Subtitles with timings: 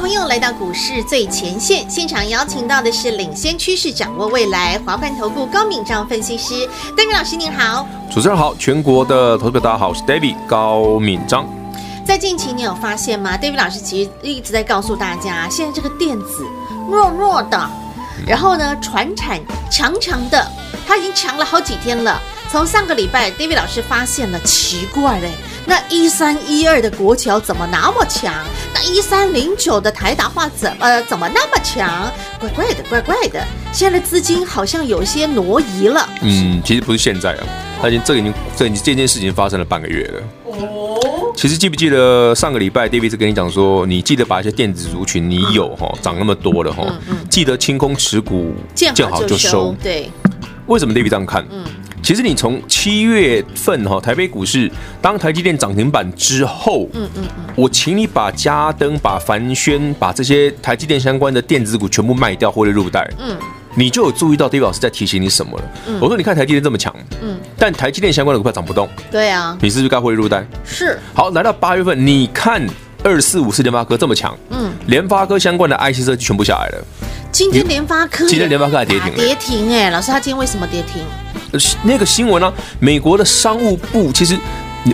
[0.00, 6.54] 朋友来到股市最前线，现场邀请到的是领先趋势、掌握未来华冠投顾高敏章分析师
[6.96, 11.48] ，David 老师您好，主持人好，全国的投资者大家好，我是 David 高敏章。
[12.06, 16.46] 在近期你有发现吗？David 老师其实一直在告诉大家，现在这个电子。
[16.88, 17.68] 弱弱的，
[18.24, 19.40] 然后呢，传产
[19.70, 20.46] 强强的，
[20.86, 22.20] 它已经强了好几天了。
[22.50, 25.32] 从上个礼拜，David 老师发现了奇怪嘞，
[25.68, 28.34] 那一三一二的国桥怎么那么强？
[28.72, 32.10] 那一三零九的台达化怎么怎么那么强？
[32.40, 33.46] 怪怪的，怪怪的。
[33.70, 36.08] 现在的资金好像有些挪移了。
[36.22, 37.44] 嗯，其实不是现在啊，
[37.82, 40.22] 它已经这个已经这已经这件事情发生了半个月了。
[40.46, 40.98] 哦。
[41.36, 46.84] 其实记不记得上个礼拜，David 是跟你讲说，你记得把一些电子族群你有哈涨那么多了哈，
[47.28, 49.76] 记得清空持股，见好就收。
[49.82, 50.10] 对，
[50.66, 51.46] 为什么 David 这样看？
[51.52, 51.64] 嗯，
[52.08, 63.36] 其实你从七月份哈台北股市当台积电涨停板之后，嗯嗯嗯，我请你把嘉登、把凡轩、把这些台积电相关的电子股全部卖掉或者入袋，嗯。
[63.74, 65.64] 你就有注意到 David 老师在提醒你什么了？
[65.86, 70.42] 嗯、我说你看台积电这么强，嗯，但台积电相关的股票涨不动，对啊，你是不是该获利入袋？
[70.64, 70.98] 是。
[71.12, 72.66] 好，来到八月份，你看
[73.04, 76.84] 二四五四联发科这么强，嗯，联发科相关的 IC 设计全部下来了。
[77.30, 81.02] 今天联发科，今天联发科还跌停了，跌停哎，老师他今天为什么跌停？
[81.82, 82.52] 那个新闻呢、啊？
[82.80, 84.36] 美国的商务部其实，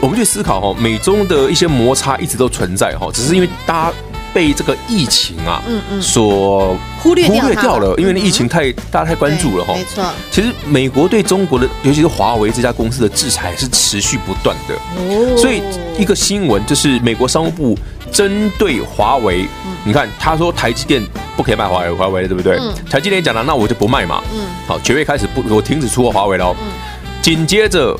[0.00, 3.96] 我们去思考哈，美中的一些摩擦一直都存在哈，只是因为大家。
[4.34, 9.72] 被这个疫情啊，嗯嗯，所忽略忽略掉了，因为那疫情太大家太关注了哈。
[9.74, 14.74] 没错，其实美国对中国的，尤其是华为这家公司的制裁是持续不断的。
[14.74, 15.62] 哦，所以
[15.96, 17.78] 一个新闻就是美国商务部
[18.14, 19.46] 针对华为，
[19.84, 21.04] 你看他说台积电
[21.36, 22.56] 不可以卖华为，华为对不对？
[22.88, 24.22] 台积电讲了，那我就不卖嘛。
[24.32, 26.56] 嗯，好，九月开始不，我停止出货华为了。
[26.62, 26.72] 嗯，
[27.20, 27.94] 紧接着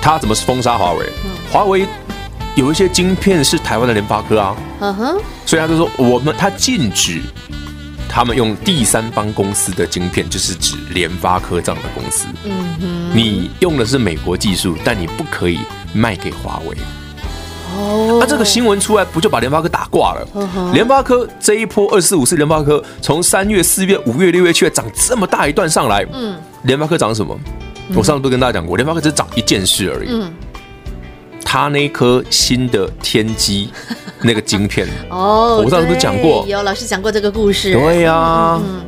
[0.00, 1.04] 他怎么封杀华为？
[1.52, 1.84] 华为。
[2.54, 5.16] 有一些晶片是台湾的联发科啊，嗯哼，
[5.46, 7.22] 所以他就说我们他禁止
[8.08, 15.60] 他们用第三方公司的晶片，就是指联发科这样的公司，嗯哼，你用的是美国技术，但你不可以
[15.92, 16.76] 卖给华为。
[17.76, 20.72] 哦，那这个新闻出来，不就把联发科打挂了？
[20.72, 27.38] 联发科这一波二四五四，联发科从三月、四月、五月、六月、七月涨这么大一段上来，嗯，联发科涨什么？
[27.94, 30.32] 我上次都跟大家讲过，联发科只涨一件事而已，嗯。
[31.50, 33.70] 他那颗新的天机
[34.20, 36.44] 那个晶片 哦，我上次不是讲过？
[36.46, 37.72] 有老师讲过这个故事。
[37.72, 38.82] 对呀、啊，嗯、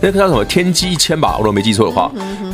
[0.00, 1.32] 那个叫什么天玑一千吧？
[1.34, 2.10] 我如果没记错的话，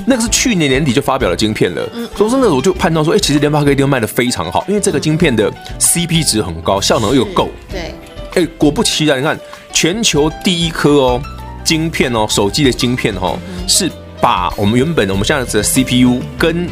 [0.07, 1.89] 那个是去年年底就发表了晶片了。
[2.17, 7.49] 所以说那我就判断说，哎、欸，其实联发科一定卖的非常好，因为这个晶片的 CP 值很高，效能又够。
[7.71, 7.95] 对，
[8.35, 9.39] 哎、欸，果不其然，你看
[9.73, 11.23] 全球第一颗哦
[11.65, 13.91] 晶片哦，手机的晶片哦，嗯、是
[14.21, 16.69] 把我们原本我们现在的 CPU 跟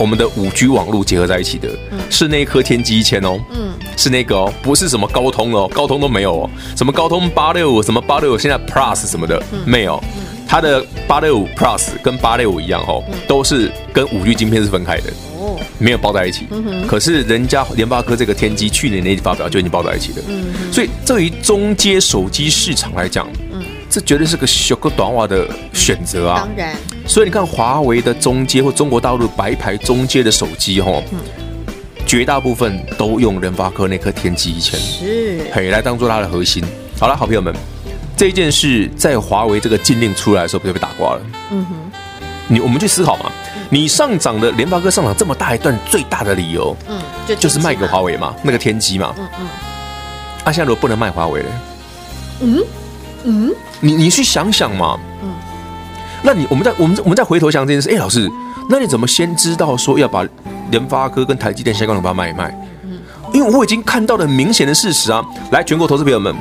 [0.00, 1.68] 我们的五 G 网络结合在一起的，
[2.08, 10.02] 是那一颗天玑一千哦，嗯，是那个哦，不是什么高通哦，高通都没有哦，什么高通八六五，什么八六五，现在 Plus 什么的没有，
[10.48, 16.46] 它的八六五 Plus 跟八六五一样哦，都是跟五 G 晶片是分开的哦，没有包在一起。
[16.88, 20.24] 可是人家联发科这个天玑去年那发表就已经包在一起了，
[20.72, 23.28] 所以对于中阶手机市场来讲，
[23.90, 26.46] 这绝对是个小个短袜的选择啊！
[26.46, 26.76] 当然，
[27.08, 31.02] 所以你看华为的中阶或中国大陆白牌中阶的手机，哈，
[32.06, 36.64] 绝大部分都用联发科那颗天玑一千，是，嘿，来当做它的核心。
[37.00, 37.52] 好了，好朋友们，
[38.16, 41.22] 这一件事在华为这个禁令出来的时候，不就被打挂了？
[41.50, 41.74] 嗯哼，
[42.46, 43.32] 你我们去思考嘛，
[43.70, 49.46] 你上涨的联发科上涨这么大一段，最大的理由，嗯，就就是卖给华为嘛，那个天玑嘛，嗯嗯，
[50.44, 51.48] 啊，现在如果不能卖华为了，
[52.42, 52.62] 嗯。
[53.24, 55.32] 嗯，你你去想想嘛，嗯，
[56.22, 58.30] 那你我们再我们我们再回头想这件事，哎，老师，
[58.68, 60.24] 那你怎么先知道说要把
[60.70, 62.56] 联发科跟台积电相关的把它卖一卖？
[62.84, 62.98] 嗯，
[63.32, 65.24] 因为我已经看到了明显的事实啊。
[65.50, 66.34] 来，全国投资朋友们，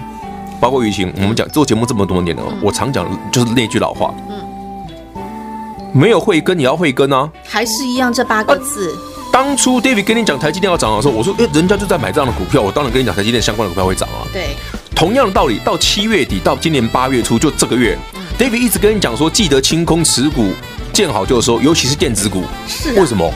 [0.60, 4.36] 包括雨晴，我们讲做节目这么多年了，我常讲就是那句老话，嗯，
[5.94, 8.96] 没有慧根也要慧根啊，还是一样这八个字。
[9.32, 14.26] 当初 David 跟你讲台积电要涨的时候，我说，哎，人家就在买这样的股票，我当然跟你讲台积电相关的股票会涨啊。
[14.34, 14.56] 对。
[15.00, 17.98] 同样的道理，到七月底到今年八月初，就这个月
[18.38, 20.52] ，David 一直跟你讲说，记得清空持股，
[20.92, 22.44] 见好就收，尤其是电子股。
[22.68, 23.34] 是为什么？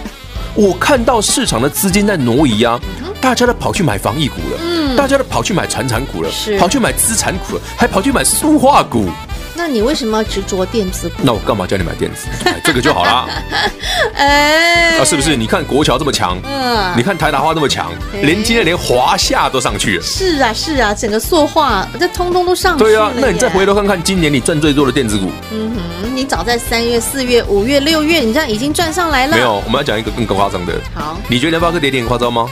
[0.55, 2.77] 我看到市场的资金在挪移啊，
[3.21, 9.09] 大家都跑去买防疫股了，嗯，大家都跑去买传产股了，是跑去买资产股了，还跑去买塑化股。
[9.55, 11.15] 那你为什么要执着电子股？
[11.23, 12.27] 那我干嘛叫你买电子？
[12.43, 13.27] 买 这个就好啦。
[14.15, 15.35] 哎，啊，是不是？
[15.35, 17.91] 你看国桥这么强，嗯你看台达化这么强，
[18.21, 20.03] 连今天连华夏都上去了。
[20.03, 22.89] 是啊，是啊，整个塑化这通通都上去了。
[22.89, 29.35] 对啊，那你再回头看看今年你赚最多的电子股，嗯哼，你早在三月、四月、五月、六月，你这样已经赚上来了。
[29.35, 29.61] 没有？
[29.65, 30.73] 我们要讲一个更更夸张的。
[30.95, 32.47] 好，你觉得联发科跌停很夸张吗？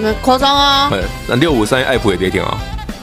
[0.00, 0.88] 那夸张啊！
[0.92, 2.56] 哎，那六五三爱普也跌停啊。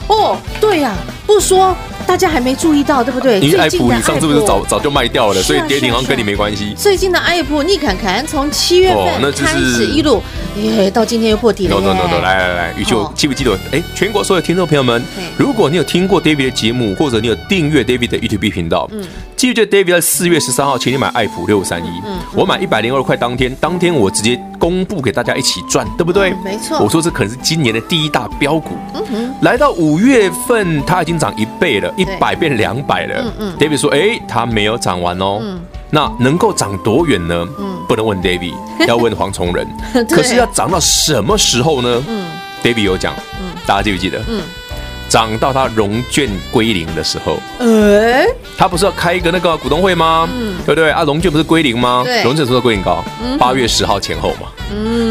[0.07, 1.75] 哦，对呀、啊，不说
[2.05, 3.39] 大家还没注意到，对不对？
[3.39, 6.73] 因为爱普你上次不是早早就卖掉了，啊所以跌停好像跟你没关系。
[6.77, 10.21] 最近的爱普，你看看，从七月份就是开始一路，
[10.57, 13.57] 耶，到今天又破底了 no no no no，来来来，宇秋哦记不记得？
[13.71, 15.03] 哎，全国所有听众朋友们，
[15.37, 19.03] 如果你有听过 David 的节目，或者你有订阅 David 的 YouTube 频道，嗯，
[19.45, 26.31] 记不记得 David 在四月十三号请你买爱普六三一，嗯我买一百零二块，当天当天我直接公布给大家一起赚，对不对？
[26.31, 28.71] 嗯没错我说这可能是今年的第一大标股。
[29.41, 33.21] 来到五月份，它已经涨一倍了，一百变两百了。
[33.21, 35.39] 嗯嗯 David 说，哎，它没有涨完哦。
[35.91, 37.47] 那能够涨多远呢？
[37.59, 38.55] 嗯不能问 David，
[38.87, 39.67] 要问黄崇仁。
[40.09, 42.25] 可是要涨到什么时候呢嗯
[42.63, 44.19] ？David 有讲，嗯大家记不记得？
[45.07, 48.25] 涨到它融券归零的时候，哎，
[48.57, 50.27] 它不是要开一个那个股东会吗？
[50.31, 51.03] 嗯对不对啊？
[51.03, 52.01] 融券不是归零吗？
[52.05, 53.03] 对融券什么时候归零高？
[53.39, 54.47] 八月十号前后嘛。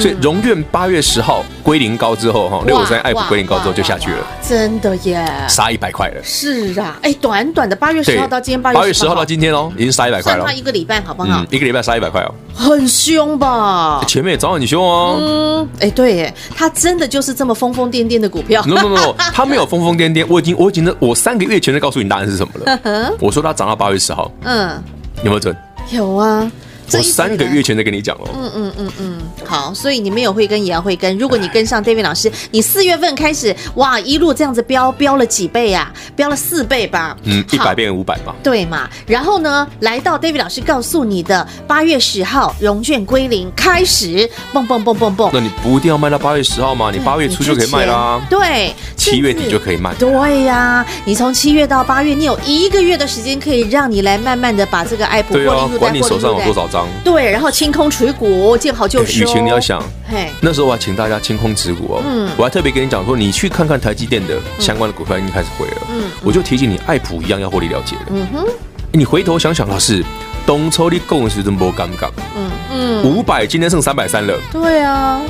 [0.01, 5.25] 所以荣院八月十号归零高之后，哈，六五三爱普归零高之后就下去了，真的耶。
[5.49, 6.21] 杀一百块了。
[6.23, 10.57] 是啊，哎，短短的八月十号到今天八月八月十号到今天哦，已经杀一百块了算。
[10.57, 12.35] 一个礼拜好不好嗯？，一个礼拜杀一百块哦。
[12.55, 14.05] 很凶吧？
[14.07, 15.17] 前面也早晚你凶哦。
[15.21, 18.63] 嗯，哎，对耶，他真的就是这么疯疯癫癫的股票。
[18.67, 23.13] No no no， 他没有疯疯癫癫，我已经我已经我三个月前就告诉你答案是什么了。
[23.21, 24.83] 我说他涨到八月十号，嗯，
[25.19, 25.57] 有没有准？
[25.91, 26.51] 有啊。
[26.89, 28.29] 这我三个月前就跟你讲了。
[28.35, 31.17] 嗯嗯嗯嗯，好，所以你没有慧根也要慧根。
[31.19, 35.93] 如果你跟上 David 老师，你四月份开始哇，一路这样子飙飙了几倍啊？
[36.17, 37.17] 飙了四倍吧？
[37.23, 38.35] 嗯，一好百变五百嘛。
[38.43, 38.89] 对嘛？
[39.07, 45.31] 然后呢，来到 David 老师告诉你的八月十号融券归零开始，蹦蹦蹦蹦蹦。
[45.33, 46.91] 那你不一定要卖到八月十号吗？
[46.93, 48.21] 你八月初就可以卖啦。
[48.29, 49.95] 对，七月底就可以卖。
[49.95, 56.69] 对呀，你从七月到八月，你有一个月的时间可以让你来慢慢的把这个爱普获利对啊入，袋，管你手上有多少。
[56.75, 57.03] 少张。
[57.03, 59.05] 对，然后清空持股，见好就收。
[59.05, 62.03] 哎雨晴，你要想，嘿，那时候我还请大家清空持股哦。
[62.07, 65.83] 嗯我还特别跟你讲说，你去看看台积电的相关的股票已经开始回了。
[65.91, 68.03] 嗯我就提醒你，爱普一样要获利了结了。
[68.11, 68.47] 嗯哼，
[68.93, 70.05] 你回头想想，老师，
[70.47, 72.11] 东抽你共是真不尴尬。
[72.37, 75.21] 嗯嗯，五百今天剩三百三了，对啊，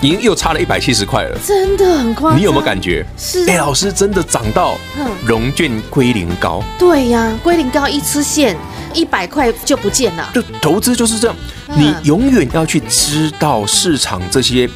[0.00, 1.38] 已经又差了一百七十块了。
[1.44, 2.38] 真的很夸张。
[2.38, 3.04] 你有没有感觉？
[3.18, 6.62] 是啊哎，老师真的涨到嗯融券归零高。
[6.78, 8.56] 对呀、归零高一次线
[8.96, 10.30] 一百块就不见了。
[10.34, 11.36] 就投资就是这样，
[11.68, 14.68] 嗯你永远要去知道市场这些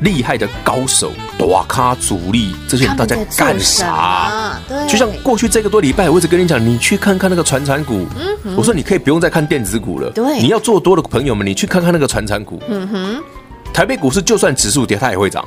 [0.00, 4.58] 厉害的高手、大咖主力这些人到底在干啥。？
[4.68, 8.06] 对，就像过去这个多礼拜，我一直跟你讲，你去看看那个传产股。
[8.56, 10.10] 我说你可以不用再看电子股了。
[10.10, 12.60] 对你要做多的朋友们，你去看看那个传产股。
[12.68, 13.22] 嗯哼，
[13.72, 15.46] 台北股市就算指数跌，它也会涨。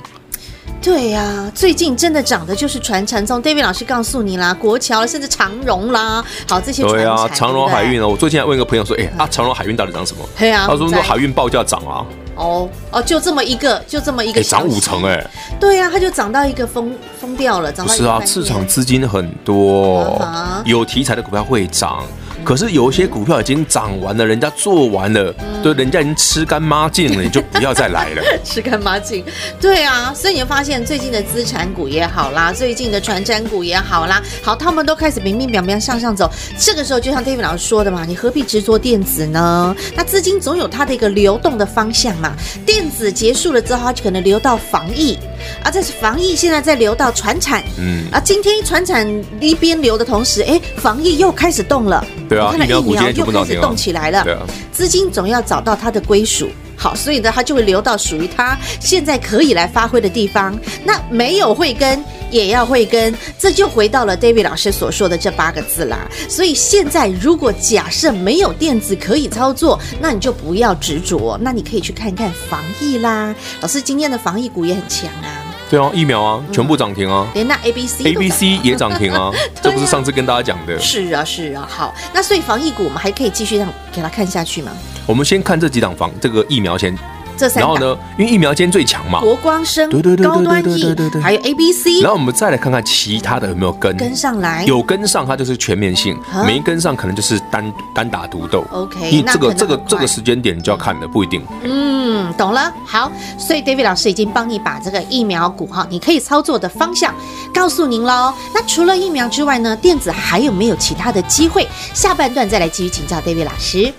[0.87, 6.81] 对呀、最近真的涨的就是传产，从 David 老师告诉你啦，国桥甚至长荣啦，好这些。
[6.81, 10.23] 对啊，长荣海运对哦，我最近还问一个朋友说，哎啊，长荣海运到底涨什么？
[10.39, 12.05] 对啊他说说海运报价涨啊，
[12.35, 15.29] 哦哦，就这么一个，就这么一个涨五成哎。
[15.59, 20.25] 对呀、它就涨到一个疯疯掉了，涨到一不是啊，市场资金很多
[20.63, 22.01] 有题材的股票会涨。
[22.47, 28.23] 可是有一些股票已经涨完了，人家做完了，嗯对，人家已经吃干抹净了，你就不要再来了。
[28.41, 29.21] 吃干抹净，
[29.59, 36.31] 对啊，所以你会发现最近的资产股也好啦，最近的传产股也好啦，好，他们都开始明明表面向上走。
[36.57, 39.75] 这个时候就像 David 老师说的嘛，你何必执着电子呢？
[39.93, 42.33] 那资金总有它的一个流动的方向嘛。
[42.65, 45.19] 电子结束了之后，它就可能流到防疫，
[45.63, 49.05] 啊，这是防疫现在在流到传产，嗯，啊，今天传产
[49.41, 52.07] 一边流的同时，哎，防疫又开始动了。
[52.27, 54.23] 对啊你看了疫苗股今天全又开始动起来了。
[54.23, 54.41] 对啊，
[54.71, 56.49] 资金总要找到它的归属。
[56.79, 60.55] 好，所以呢，它就会流到属于它现在可以来发挥的地方。
[60.83, 66.07] 那没有慧根也要慧根，这就回到了 David 老师所说的这八个字啦。
[66.29, 73.33] 所以现在如果假设没有电子可以操作，那你就不要执着，那你可以去看看防疫啦。
[73.59, 75.36] 老师今天的防疫股也很强啊，
[75.69, 79.31] 对啊，疫苗啊，全部涨停啊连那 A B C，A、B、C 也涨停啊，
[79.61, 80.79] 这不是上次跟大家讲的。
[80.79, 81.67] 是啊是啊。
[81.69, 84.71] 好，那所以防疫股我们还可以继续让给它看下去吗？
[85.05, 86.97] 我们先看这几档房，这个疫苗先
[87.37, 87.61] 这三。
[87.61, 92.01] 然后呢，因为疫苗间最强嘛，国光生、对对对对高端 E，对对对对，还有 A B C。
[92.01, 96.15] 然后我们再来看看其他的有没有跟跟上来，有跟上，它就是全面性；
[96.45, 98.65] 没跟上，可能就是单单打独斗。
[98.71, 101.45] OK，因为这个这个这个时间点你就要看的，不一定。
[101.63, 102.73] 嗯，懂了。
[102.85, 107.13] 好，所以 David 老师已经帮你把这个疫苗股哈，你可以操作的方向
[107.53, 108.33] 告诉您喽。
[108.53, 111.67] 那除了疫苗之外呢，电子还有没有其他的机会？
[111.93, 113.93] 下半段再来继续请教 David 老师。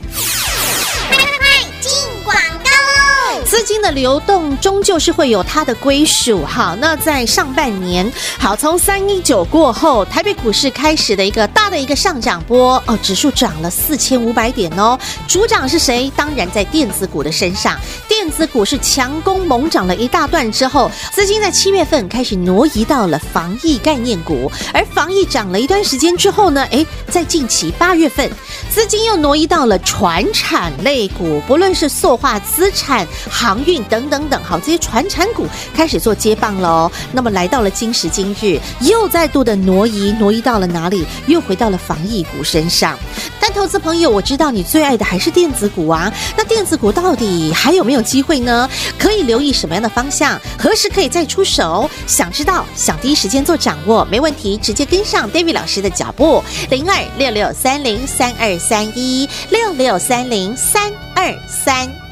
[3.89, 16.13] 的流动终究是会有它的归属，好，那在上半年，好，从三一九过后，台北股市开始的一个大的一个上涨波，哦，指数涨了四千五百点哦，主涨是谁？
[16.15, 28.31] 当然在电子股的身上，电子股是强攻猛涨了一大段之后，资金在七月份开始挪移到了防疫概念股，而防疫涨了一段时间之后呢，诶，在近期八月份，
[28.71, 33.07] 资金又挪移到了传产类股，不论是塑化资产。
[33.31, 36.91] 航运等等等，好，这些传产股开始做接棒喽。
[37.13, 41.05] 那么来到了今时今日，又再度的挪移，挪移到了哪里？
[41.27, 42.99] 又回到了防疫股身上。
[43.41, 46.13] 但投资朋友，我知道你最爱的还是电子股啊。
[46.37, 48.69] 那电子股到底还有没有机会呢？
[48.99, 50.39] 可以留意什么样的方向？
[50.59, 51.89] 何时可以再出手？
[52.07, 62.08] 想知道，想第一时间做掌握，没问题，直接跟上 David 老师的脚步，零二六六三零三二三一六六三零三二三。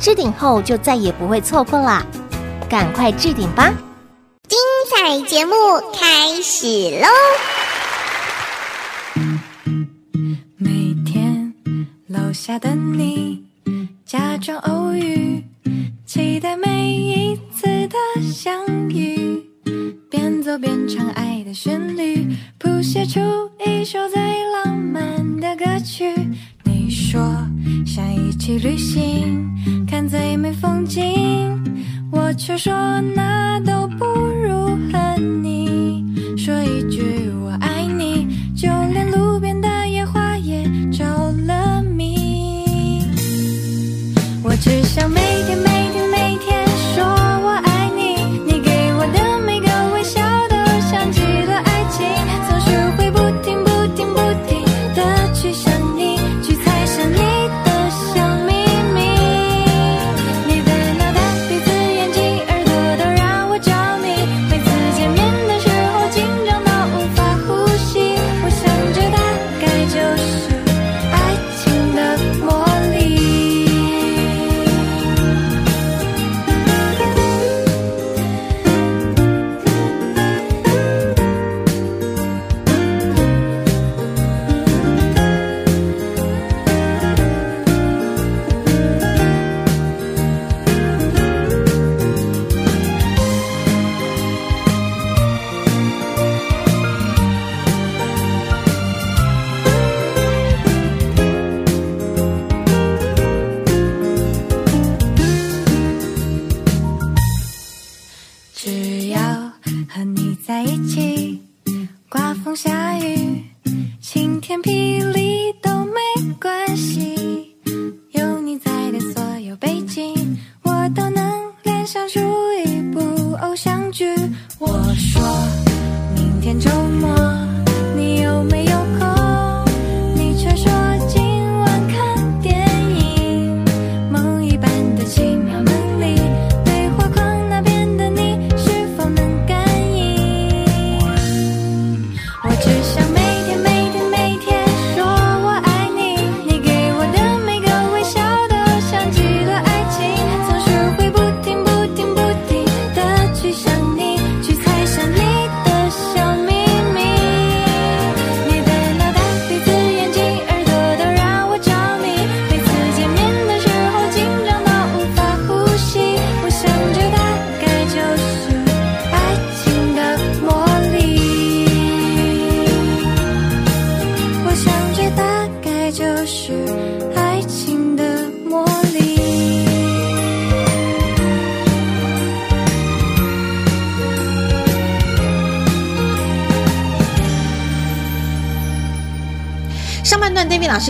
[0.00, 2.04] 置顶后就再也不会错过啦。
[2.68, 3.72] 赶快置顶吧！
[4.48, 4.58] 精
[4.90, 5.52] 彩节目
[5.92, 6.66] 开始
[7.00, 7.06] 喽！
[10.56, 11.52] 每天
[12.06, 13.44] 楼下的你，
[14.06, 15.44] 假装偶遇，
[16.06, 19.44] 期待每一次的相遇，
[20.08, 22.26] 边走边唱爱的旋律，
[22.58, 23.20] 谱写出
[23.66, 24.18] 一首最
[24.52, 26.14] 浪漫的歌曲。
[27.10, 27.20] 说
[27.84, 29.50] 想一起旅行，
[29.84, 31.02] 看最美风景。
[32.08, 32.72] 我却说
[33.16, 36.04] 那都不如和你
[36.36, 37.69] 说一句我爱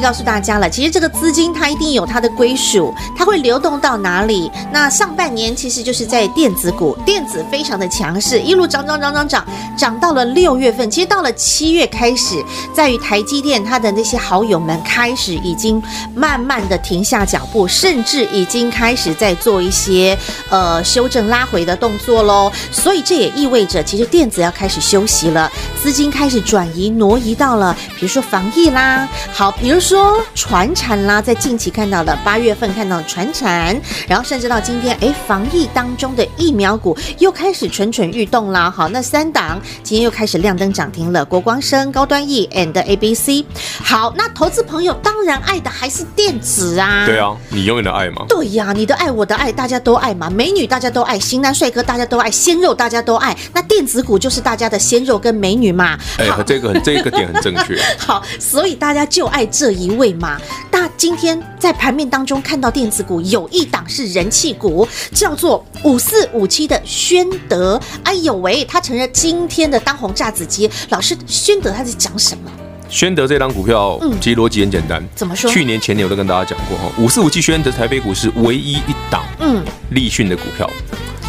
[0.00, 4.50] 告诉大家了，其实这个资金它一定有它的归属，它会流动到哪里？
[4.72, 12.42] 那上半年其实就是在电子股，电子非常的强势，一路涨涨涨涨涨，涨到了六月份，其实到了七月开始，
[12.74, 15.82] 在于台积电它的那些好友们开始已经
[16.14, 20.16] 慢慢的停下脚步，甚至已经开始在做一些
[20.48, 22.50] 呃修正拉回的动作喽。
[22.70, 25.50] 所以这也意味着，其实电子要开始休息了，
[25.82, 29.08] 资金开始转移挪移到了，比如说防疫啦。
[29.32, 29.89] 好，比如说
[30.34, 33.78] 传产啦，在近期看到了八月份看到了传产，
[34.08, 38.70] 然后甚至到今天，哎，防疫当中的疫苗股又开始蠢蠢欲动啦。
[38.70, 43.44] 好，那三档今天又开始亮灯涨停了，国光生、高端 E and ABC。
[43.82, 47.04] 好，那投资朋友当然爱的还是电子啊。
[47.06, 48.24] 对啊，你永远的爱吗？
[48.28, 50.30] 对呀，你的爱我的爱，大家都爱嘛。
[50.30, 53.36] 美女大家都爱，型男帅哥大家都爱，鲜肉大家都爱。
[53.52, 55.98] 那电子股就是大家的鲜肉跟美女嘛。
[56.18, 57.76] 哎，这个很这个点很正确。
[57.98, 60.36] 好，所以大家就爱这一位嘛。
[60.70, 67.80] 那今天在盘面当中看到电子股有一档是人气股，叫做五四五七的宣德。
[68.02, 70.68] 哎呦喂，他成了今天的当红炸子鸡。
[70.88, 72.50] 老师，宣德他在讲什么？
[72.88, 75.00] 宣德这档股票，嗯其实逻辑很简单。
[75.14, 80.68] 怎么说去年前年我都跟大家讲过哈，五四五七宣德台北股市唯一一档嗯立讯的股票，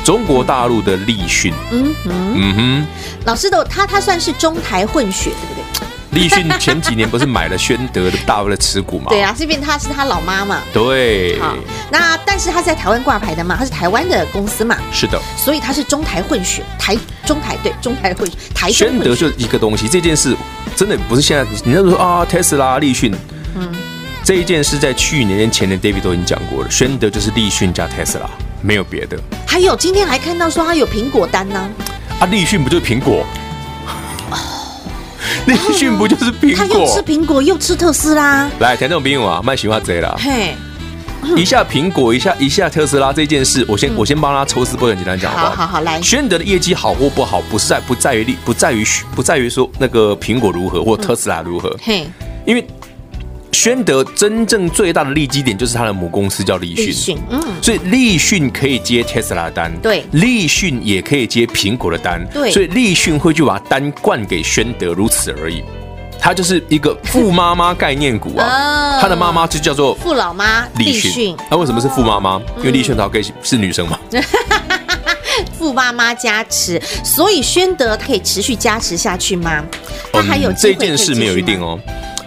[0.03, 1.53] 中国大陆的立讯。
[1.71, 2.87] 嗯哼，嗯哼，
[3.25, 5.87] 老师的他他算是中台混血，对不对？
[6.11, 9.05] 立讯前几年不是买了宣德的大陆的持股嘛？
[9.09, 10.59] 对啊，这边他是他老妈嘛。
[10.73, 11.55] 对，好，
[11.89, 15.19] 那但是他在台湾挂牌的嘛，他是台湾的公司嘛，是的。
[15.37, 20.35] 所以他是中台混血，台中台对中台混血，台宣德就一个东西，这件事
[20.75, 23.13] 真的不是现在你那时候说啊，特斯拉、立讯，
[23.55, 23.73] 嗯，
[24.23, 28.29] 这一件事在去年跟前年 David 都已经讲过了，宣德就是立讯加特斯拉，
[28.61, 29.17] 没有别的。
[29.47, 31.69] 还有今天还看到说他有苹果单呢、
[32.19, 33.25] 啊，立讯不就是苹果？
[35.47, 36.57] 立讯不就是苹果？
[36.57, 37.01] 他又吃？
[37.01, 40.15] 苹果又吃特斯拉，来，田总兵我啊，卖喜欢贼了！
[40.19, 40.55] 嘿，
[41.35, 45.49] 一下苹果，一下一下特斯拉这件事，我先我先帮他抽丝剥茧，简单讲好不好？
[45.55, 52.07] 好好好，来，宣德的业绩好或不好，不是在不在于利，不在于不在于说那个苹果如何或特斯拉如何，嘿，
[52.45, 52.65] 因为
[53.51, 65.63] 宣德真正最大的利基点就是它的母公司叫立讯，立讯，嗯，所以立讯可以接特斯拉的单，对立讯也可以接苹果的单，对所以立讯会去把单灌给宣德，如此而已。
[66.23, 68.45] 它就是一个富妈妈概念股啊
[68.95, 72.39] 哦，它的妈妈就叫做富老妈立立讯讯。，那为什么是富妈妈？
[72.59, 73.99] 因为立讯她可以是女生嘛。
[75.57, 79.63] 富妈妈加持，所以宣德可以持续加持下去吗？
[80.11, 81.79] 它还有这件事没有一定哦。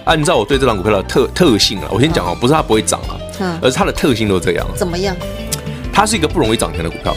[0.04, 4.66] 按照我对这档股票的特特性啊，我先讲哦，不是它不会涨啊嗯，而是它的特性都这样。
[4.76, 5.16] 怎么样？
[5.92, 7.16] 它是一个不容易涨停的股票。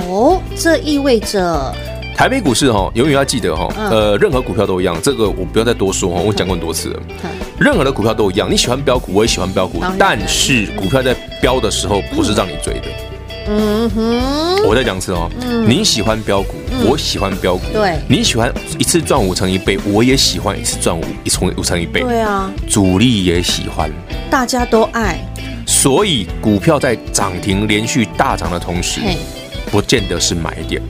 [0.00, 1.74] 哦，这意味着
[2.14, 7.00] 台北股市哈，永远要记得哈，嗯呃，任何股票都一样，这个我不要再多说哈，我讲过很多次了。
[7.24, 12.86] 嗯任何的股票都一样，你喜欢标股，我也喜欢标股，但是股票在标的时候不是让你追的。
[12.86, 13.15] 嗯
[13.46, 15.30] 哼，我再讲一次哦，
[15.66, 16.54] 你喜欢标股，
[16.84, 17.96] 我喜欢标股，对。
[18.08, 23.90] 你喜欢一次赚五成一倍，我也喜欢一次赚五一成五成一倍，对啊，主力也喜欢。
[24.28, 25.20] 大家都爱，
[25.66, 29.00] 所以股票在涨停连续大涨的同时，
[29.70, 30.82] 不见得是买点。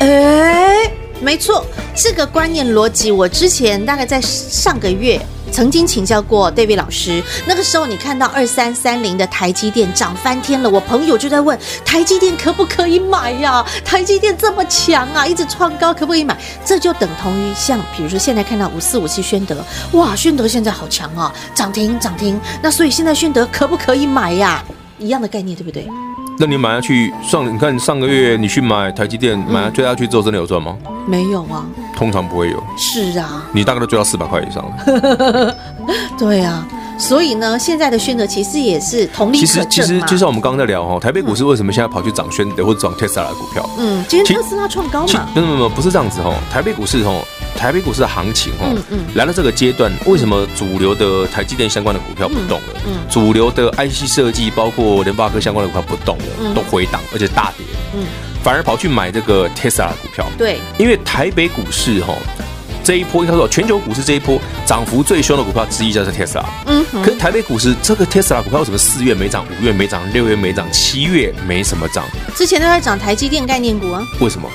[0.00, 0.06] 哎，
[1.24, 1.64] 没错，
[1.96, 5.18] 这个观念逻辑，我之前大概在上个月
[5.50, 7.22] 曾经请教过 David 老师。
[7.46, 16.38] 那个时候，你看到二三三零的台积电涨翻天了，我朋友就在问台积电可不可以买呀、台积电这么强啊，一直创高，可不可以买？
[16.62, 22.38] 这就等同于像比如说现在看到五四五七宣德，哇，宣德现在好强啊，涨停涨停。
[22.62, 24.62] 那所以现在宣德可不可以买呀、
[24.98, 25.88] 一样的概念，对不对？
[26.38, 30.76] 那你买下去上，你看上个月你去买台积电，买追下去之后真的有赚吗？
[31.06, 32.62] 没有啊，通常不会有。
[32.76, 35.56] 是啊，你大概都追到四百块以上了。
[36.18, 36.66] 对啊。
[36.96, 39.38] 所以呢，现在的宣德其实也是同理。
[39.38, 43.68] 其实，其实就像我们刚刚在聊哈，台北股市为什么现在跑去涨宣德或者涨特斯拉的股票？
[43.78, 45.28] 嗯，今天特斯拉创高嘛？
[45.34, 46.32] 没有没有，不是这样子哈。
[46.52, 47.12] 台北股市哈，
[47.56, 52.80] 台北股市的行情哈，嗯嗯，来到这个阶段，为什么主流的台积电相关的股票不动了？
[52.86, 57.66] 嗯，主流的 IC 设计，包括联发科相关的股票不动了，都回档，而且大跌。
[57.94, 58.04] 嗯，
[58.42, 60.26] 反而跑去买这个 Tesla 股票。
[60.36, 62.14] 对，因为台北股市哈。
[62.86, 66.44] 这一波应该说，全球股市这一波涨幅最凶的股票之一就是 Tesla。
[66.66, 72.04] 嗯，可是台北股市这个 Tesla 股票为什么四月没涨，五月没涨，六月没涨，七月没什么涨？
[72.36, 74.02] 之前都在涨台积电概念股啊。
[74.20, 74.46] 为什么？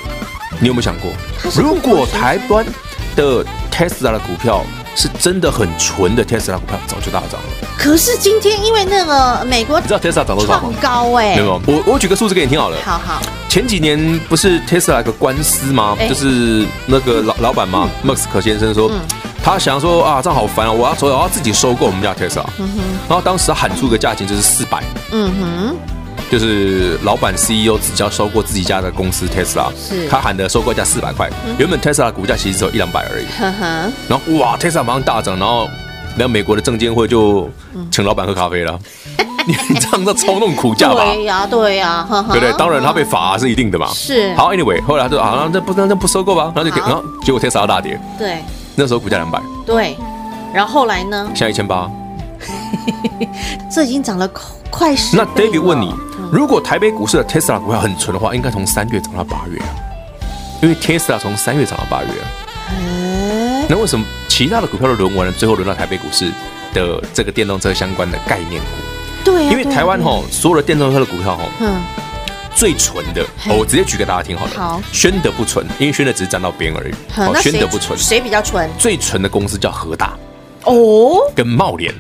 [0.61, 1.11] 你有没有想过，
[1.55, 2.63] 如果台湾
[3.19, 4.63] 的特斯拉的股票
[4.95, 7.67] 是真的很纯的特斯拉股票，早就大涨了。
[7.77, 10.59] 可是今天因为那个美国，你知道特斯拉涨多少吗？
[10.59, 11.35] 创高哎、欸。
[11.37, 12.77] 没有，我我举个数字给你听好了。
[12.83, 13.21] 好好。
[13.49, 15.95] 前几年不是特斯拉个官司吗？
[15.99, 18.99] 欸、就是那个老老板嘛，马斯克先生说，嗯、
[19.43, 22.45] 他想说啊，这样好烦啊，我要说我要自己收购我们家特斯拉。
[22.57, 22.81] 嗯哼。
[23.07, 24.83] 然后当时他喊出个价钱就是四百。
[25.11, 25.77] 嗯哼。
[26.29, 31.29] 就是老板 CEO 只要收购自己家的公司特斯拉，是他喊的收购价四百块。
[31.45, 33.25] 嗯、原本 Tesla 股价其实只有一两百而已。
[34.07, 35.67] 然后哇，Tesla 马上大涨，然后
[36.15, 37.49] 然后美国的证监会就
[37.91, 38.79] 请老板喝咖啡了。
[39.47, 41.03] 你这样在操弄股价吧？
[41.03, 42.51] 对呀，对呀，对不对？
[42.53, 43.87] 当然他被罚是一定的嘛。
[43.87, 44.31] 是。
[44.35, 46.51] 好，Anyway，后来他说啊，那不那那不收购吧？
[46.55, 47.99] 然后就给，然后结果特斯拉大跌。
[48.17, 48.43] 对。
[48.75, 49.41] 那时候股价两百。
[49.65, 49.97] 对。
[50.53, 51.27] 然后后来呢？
[51.33, 51.89] 现在一千八。
[53.71, 54.29] 这已经涨了
[54.69, 55.17] 快十。
[55.17, 55.93] 那 David 问你，
[56.31, 59.69] 如果台北股市的特斯拉股票很纯的话，应该从三月涨到八月啊？
[60.61, 62.25] 因为特斯拉从三月涨到八月啊。
[63.67, 66.31] 那为什么其他的股票都轮完了，最后轮到台北股市
[66.73, 68.67] 的这个电动车相关的概念股？
[69.23, 71.81] 对，因为台湾吼所有的电动车的股票吼，嗯，
[72.53, 74.51] 最纯的，我直接举给大家听好了。
[74.55, 76.93] 好，宣德不纯，因为宣德只是沾到边而已。
[77.11, 78.69] 好，宣德不纯，谁比较纯？
[78.77, 80.17] 最纯的公司叫和大，
[80.65, 81.93] 哦，跟茂联。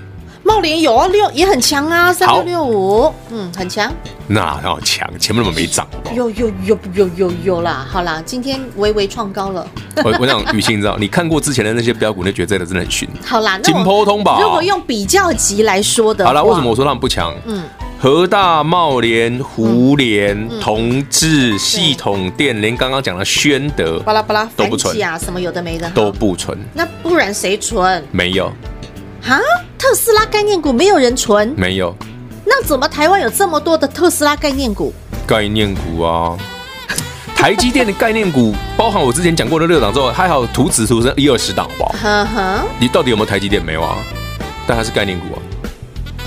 [0.49, 3.93] 茂联有啊，六也很强啊，三六六五，嗯，很强。
[4.25, 5.87] 那好强，前面怎么没涨？
[6.15, 9.67] 有有有有有有啦，好啦，今天微微创高了。
[10.03, 13.07] 我我想雨欣，你知道，你看过之前的那些标股，那觉得真的很逊。
[13.23, 14.39] 好啦，金波通吧。
[14.41, 17.31] 如果用比较级来说的，好啦，为什么我说他们不强？
[17.45, 17.63] 嗯，
[17.99, 26.57] 和大、茂联、胡联、同志、系统电，连刚刚讲的宣德，巴拉巴拉都不存啊，什么有的没的都不存。
[26.73, 28.03] 那不然谁存？
[28.11, 28.51] 没有。
[29.21, 29.39] 哈，
[29.77, 31.95] 特斯拉概念股没有人存，没有，
[32.45, 34.93] 那怎么台湾有这么多的特斯拉概念股？
[35.27, 36.37] 概念股啊，
[37.35, 41.95] 台积电的概念股，包含我之前讲过的六档之后，还好图纸图是一二十档，好不好？
[42.01, 43.63] 呵呵，你到底有没有台积电？
[43.63, 43.97] 没有啊，
[44.65, 45.37] 但它是概念股啊。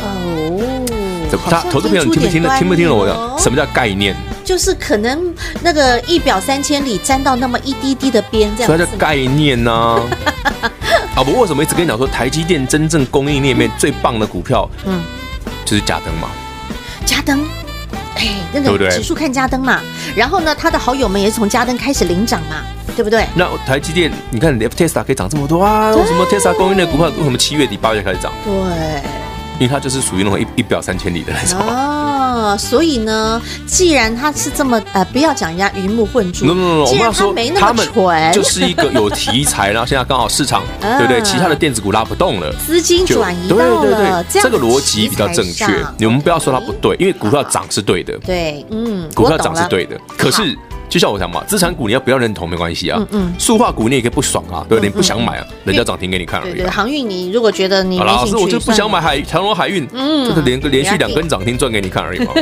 [0.05, 0.87] 哦，
[1.31, 1.45] 怎么？
[1.51, 3.39] 他投资朋友，你听不听得听不听得我讲？
[3.39, 4.15] 什么叫概念？
[4.45, 8.77] 就是可能那个一表三千里，沾到那么一滴滴的边，这样子。
[8.77, 10.03] 所以叫概念呢、啊？
[11.23, 15.01] 啊，不过为什么一直跟你讲说台积电真正供应链里面最棒的股票，嗯，
[15.65, 16.29] 就是嘉登嘛。
[17.07, 17.47] 嘉登，
[18.17, 19.81] 哎，那个指数看嘉登嘛。
[20.17, 22.57] 然后呢，他的好友们也是从嘉登开始领涨嘛，
[22.97, 23.25] 对不对？
[23.37, 25.95] 那台积电，你看 Tesla 可以涨这么多啊？
[25.95, 28.33] 为什么 Tesla 供应链股票为什么七月底八月开始涨？
[28.45, 28.53] 对，
[29.63, 31.57] 因为它就是属于那种一一表三千里的那种。
[31.61, 41.23] 哦，所以呢，既然它是这么呃，不要讲人家鱼目混珠，no, no, no, 既然他没那么纯， 就是一个有题材，然后现在刚好市场 对不对？
[41.23, 45.67] 其他的电子股拉不动了，资金转移到了，对对对，这个逻辑比较正确。
[45.97, 50.59] 你们不要说它不对，因为股票涨是对的，对，嗯，股票涨是对的，可是。
[50.93, 52.99] 就像我讲嘛，资产股你要不要认同没关系啊。
[53.01, 53.35] 嗯嗯。
[53.39, 56.53] 塑化股你也可以不爽啊，对，你不想买啊，人家涨停给你看而已。
[56.55, 62.35] 对，航运你如果觉得你没兴趣，老师我就不想买海长隆海运，嗯，就是连个连续两根涨停赚给你看而已嘛，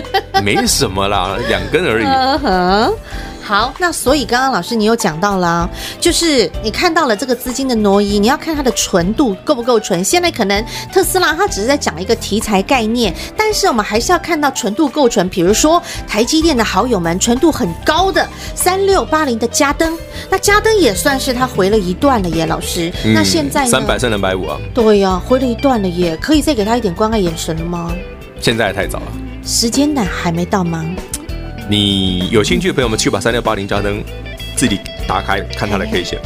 [0.43, 2.05] 没什么啦，两根而已。
[3.51, 10.05] 好，那所以刚刚老师你有讲到啦，就是你看到了这个资金的挪移，你要看它的纯度够不够纯。
[10.05, 15.29] 现在可能特斯拉它只是在讲一个题材概念，但是我们还是要看到纯度够纯。
[15.29, 19.99] 比如说台积电的好友们，纯度很高的三六八零的嘉登，
[20.31, 22.93] 那嘉登也算是它回了一段了耶，老师。
[23.05, 24.61] 嗯、那现在三百三两百五啊？
[24.73, 27.93] 对呀、啊，回了一段了耶，可以再给他一点关爱眼神了吗？
[28.41, 29.07] 现在还太早了，
[29.45, 30.87] 时间呢还没到吗？
[31.71, 34.03] 你有兴趣的朋友们去把三六八零加灯
[34.57, 36.19] 自己打开看它的 K 线。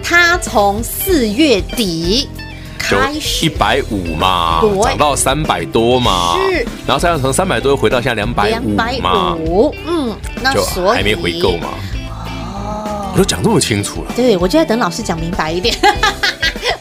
[0.00, 2.28] 它从四月底
[2.78, 9.36] 开始一百五嘛，涨到三百多嘛，是，然后再从三百多回到现在两百五嘛，
[9.84, 11.70] 嗯，那就还没回购嘛。
[12.24, 14.12] 哦，我都讲这么清楚了。
[14.14, 15.76] 对，我就在等老师讲明白一点。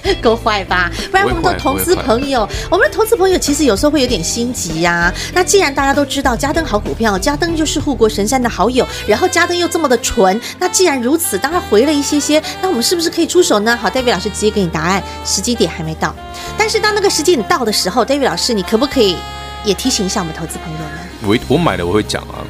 [0.21, 0.91] 够坏吧？
[1.09, 5.13] 不然我们的投资朋友，我们的投资朋友其实有时候会有点心急呀、啊。
[5.33, 13.77] 那既然大家都知道嘉登好股票，嘉登就是护国神山的好友，然后嘉登又这么的纯，那既然如此，当他回了一些些，那我们是不是可以出手呢？
[13.77, 16.15] 好，David 老师直接给你答案，时机点还没到。
[16.57, 19.17] 但是当那个时机点到的时候，David 老师，你可不可以
[19.63, 20.97] 也提醒一下我们投资朋友呢？
[21.23, 22.41] 我我买了我会讲啊。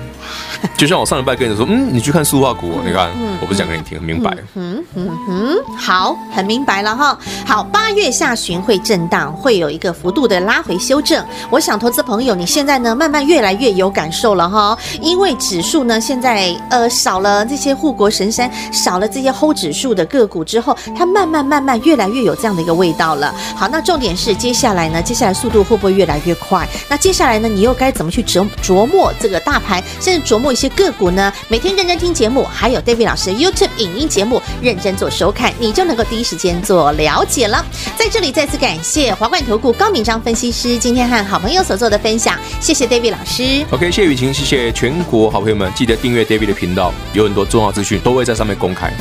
[0.77, 4.35] 就像我上礼拜跟你说，嗯，你去看塑化股，你看，我不是讲给你听，明白？
[4.55, 7.17] 嗯嗯嗯，好，很明白了哈。
[7.45, 11.23] 好，八月下旬会震荡，会有一个幅度的拉回修正。
[11.49, 23.33] 我想投资朋友，你现在呢，慢慢越来越有感受了哈，因为指数呢，现在呃少了这些护国神山，少了这些 hold 指数的个股之后，它慢慢慢慢越来越有这样的一个味道了。
[23.55, 26.67] 好，那重点是接下来呢，接下来速度会不会越来越快？
[26.89, 30.50] 那接下来呢，你又该怎么去琢琢磨这个大盘，甚至琢磨？
[30.51, 37.65] 一些个股呢，每天认真听节目，还有 David 老师的 YouTube 影音节目，认真做收看，你就能够第一时间做了解了。
[37.97, 43.65] 在这里再次感谢华冠投顾高明章分析师今天和好朋友所做的分享，谢谢 David 老师。
[43.71, 48.91] OK，谢谢雨晴，谢谢全国好朋友们，记得订阅 David 的频道，有很多重要资讯都会在上面公开。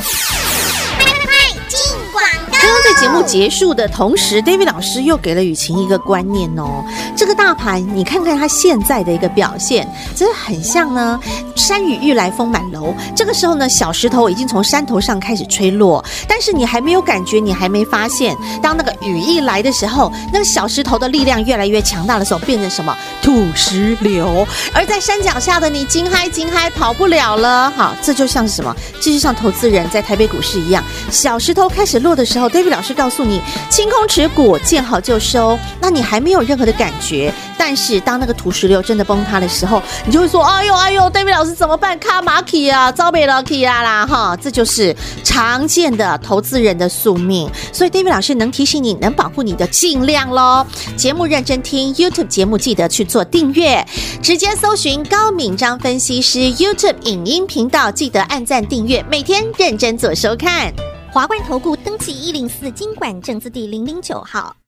[2.61, 6.85] 刚刚在节目结束的同时，David 老师又给了雨晴一个观念哦。
[7.17, 11.19] 这个大盘，你看看它现在的一个表现，真的很像呢。
[11.55, 24.47] 山雨欲来风满楼，这个时候呢，小石头已经从山头上开始吹落，但是你还没有感觉，你还没发现，当那个雨一来的时候，那个小石头的力量越来越强大的时候，变成什么土石流。
[24.71, 27.71] 而在山脚下的你，惊嗨惊嗨，跑不了了。
[27.71, 28.75] 好，这就像是什么？
[29.01, 32.91] 这就像投资人在台北股市一样，小石头开始落的时候，David 老师。
[33.01, 35.57] 告诉你，清空持股，见好就收。
[35.79, 41.97] 那你还没有任何的感觉，但是当那个土石流真的崩塌的时候，你就会说：“哎呦哎呦，David 老师怎么办？
[41.97, 47.49] 卡马奇啊，遭没了 K 啊啦！”哈，这就是常见的投资人的宿命。
[47.73, 50.63] 所以 David 老师能提醒你，能保护你的，尽量喽。
[50.95, 53.83] 节目认真听，YouTube 节目记得去做订阅，
[54.21, 60.71] 直接搜寻高敏章分析师 YouTube 影音频道，记得按赞订阅，每天认真做收看。
[61.13, 64.55] 华冠投顾登记一零四经管证字第零零九号。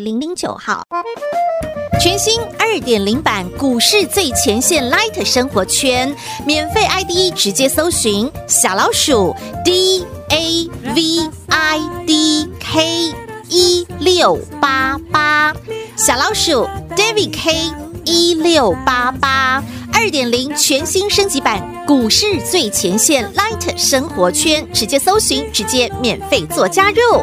[0.00, 0.82] 零零九号，
[2.00, 6.14] 全新二点零版股市最前线 Light 生活圈，
[6.46, 13.12] 免费 ID 直接搜寻小老鼠 D A V I D K
[13.48, 15.54] 一六八八，
[15.96, 17.70] 小老鼠 David K
[18.04, 19.62] 一六八八。
[19.94, 27.22] 二点零全新升级版股市最前线 Light 生活圈，直接搜寻，直接免费做加入。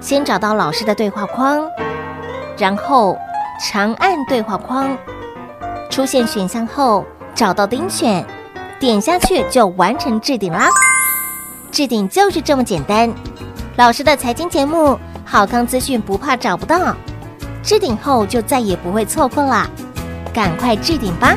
[0.00, 1.62] 先找到老师的对话框，
[2.56, 3.16] 然后
[3.60, 4.96] 长按对话框，
[5.90, 8.24] 出现选项后找到钉选，
[8.78, 10.68] 点下去就完成置顶啦！
[11.70, 13.12] 置顶就是这么简单。
[13.76, 16.96] 老师的财经节目，好康资讯不怕找不到，
[17.62, 19.68] 置顶后就再也不会错过啦！
[20.32, 21.36] 赶快置顶吧！